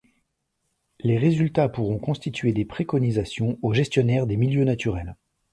Les 1.01 1.19
résultats 1.19 1.69
pourront 1.69 1.99
constituer 1.99 2.53
des 2.53 2.65
préconisations 2.65 3.59
aux 3.61 3.71
gestionnaires 3.75 4.25
des 4.25 4.35
milieux 4.35 4.63
naturels. 4.65 5.15